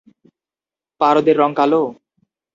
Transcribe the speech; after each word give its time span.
পারদের 1.01 1.35
রং 1.41 1.51
কালো? 1.59 1.81